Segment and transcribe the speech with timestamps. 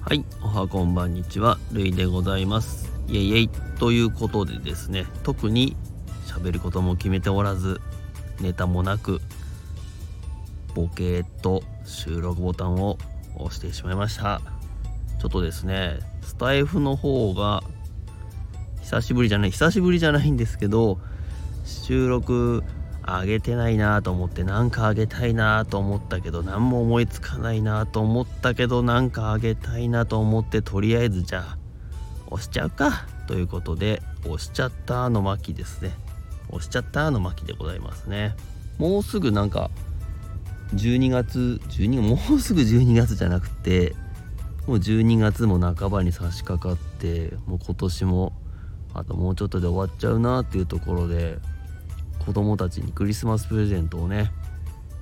[0.00, 1.58] はいおはこんばんにちは。
[1.70, 2.90] るいでございます。
[3.08, 3.50] イエイエイ。
[3.78, 5.76] ということでですね特に
[6.26, 7.80] 喋ることも決めておらず
[8.40, 9.20] ネタもなく
[10.74, 12.98] ボケーと収録ボタンを
[13.36, 14.40] 押してしまいました。
[15.20, 17.62] ちょっとですねスタイフの方が
[18.82, 20.98] 久しぶりじゃない久しぶりじゃないんですけど
[21.64, 22.64] 収録
[23.18, 31.58] 上げてないなと思ってなんか上げたいなと思ったけど何も思いつかないなと思ったけどなんか上げたいなと思ってとりあえずじゃあ
[32.30, 35.92] 押しちゃうかということで押しちゃったの巻ですね。
[36.50, 38.34] 押しちゃったの巻でございますね。
[38.78, 39.70] もうすぐなんか
[40.74, 43.94] 12月12もうすぐ12月じゃなくて
[44.66, 48.32] もう12月も半ばに差し掛かってもう今年も
[48.94, 51.38] あともうちょっとで終わっちゃうなっていうところで
[52.24, 54.30] 子供たちにクリスマスプレゼントをね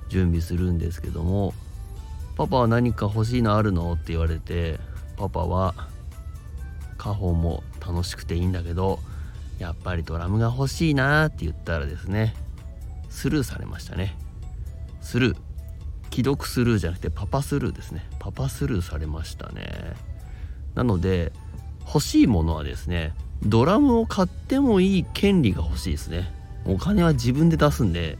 [0.09, 1.53] 準備するんですけども
[2.35, 4.79] 「パパは何か欲しいのあるの?」って言われて
[5.17, 5.75] パパは
[6.97, 8.99] 家宝も楽しくていいんだけど
[9.59, 12.33] やっぱりドラムが欲しいなって言ったらですね
[13.09, 14.15] スルーされましたね。
[15.01, 15.37] スルー。
[16.11, 18.07] 既読スルーじゃなくてパパスルーですね。
[18.19, 19.93] パパスルーされましたね。
[20.75, 21.31] なので
[21.85, 26.31] 欲しいものはですねドラムを買ってもいい権利が欲しいですね。
[26.65, 28.17] お金は自分で出すんで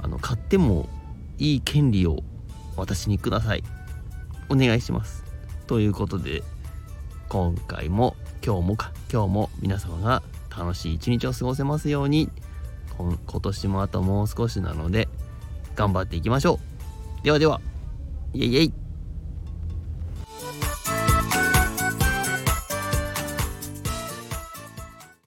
[0.00, 0.88] あの買っても
[1.38, 2.22] いい権利を
[2.76, 3.64] 私にください。
[4.48, 5.24] お願いします。
[5.66, 6.42] ということで
[7.28, 10.22] 今回も今日もか今日も皆様が
[10.56, 12.30] 楽しい一日を過ごせますように
[12.96, 15.08] 今年もあともう少しなので
[15.76, 16.58] 頑張っていきましょ
[17.20, 17.24] う。
[17.24, 17.60] ではでは
[18.32, 18.87] イエイイエイ。